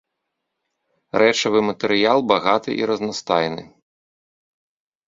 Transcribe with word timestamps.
Рэчавы 1.23 1.59
матэрыял 1.69 2.19
багаты 2.33 2.69
і 2.81 2.89
разнастайны. 2.95 3.63